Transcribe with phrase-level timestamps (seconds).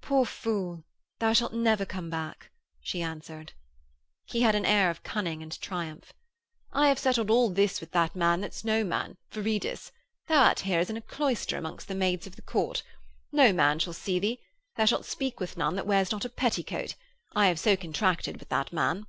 [0.00, 0.84] 'Poor fool,
[1.18, 3.52] thou shalt never come back,' she answered.
[4.26, 6.12] He had an air of cunning and triumph.
[6.72, 9.90] 'I have settled all this with that man that's no man, Viridus;
[10.28, 12.84] thou art here as in a cloister amongst the maids of the Court.
[13.32, 14.38] No man shall see thee;
[14.76, 16.94] thou shalt speak with none that wears not a petticoat.
[17.34, 19.08] I have so contracted with that man.'